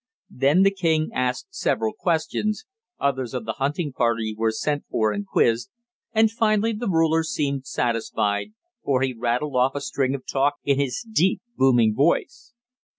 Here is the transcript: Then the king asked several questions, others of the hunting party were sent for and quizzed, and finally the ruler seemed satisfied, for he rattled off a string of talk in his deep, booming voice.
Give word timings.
Then 0.31 0.63
the 0.63 0.71
king 0.73 1.11
asked 1.13 1.53
several 1.53 1.93
questions, 1.93 2.65
others 2.99 3.35
of 3.35 3.45
the 3.45 3.51
hunting 3.61 3.93
party 3.93 4.33
were 4.35 4.49
sent 4.49 4.83
for 4.89 5.11
and 5.11 5.27
quizzed, 5.27 5.69
and 6.11 6.31
finally 6.31 6.73
the 6.73 6.89
ruler 6.89 7.21
seemed 7.21 7.67
satisfied, 7.67 8.53
for 8.83 9.03
he 9.03 9.13
rattled 9.13 9.55
off 9.55 9.75
a 9.75 9.79
string 9.81 10.15
of 10.15 10.25
talk 10.25 10.55
in 10.63 10.79
his 10.79 11.05
deep, 11.13 11.43
booming 11.55 11.93
voice. 11.93 12.55